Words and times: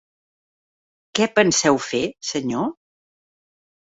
Què 1.19 1.27
penseu 1.37 1.77
fer, 1.91 2.03
senyor? 2.33 2.67